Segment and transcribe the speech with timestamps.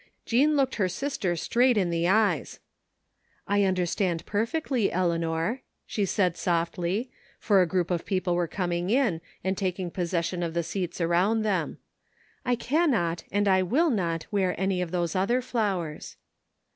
[0.25, 2.59] Jean looked her sister straight in the eyes."
[3.47, 9.21] I understand perfectly, Eleanor," she said softly, for a group of people were coming in
[9.43, 11.77] and taking pos session of the seats around them.
[12.43, 16.17] "I cannot and will not wear any of those other flowers."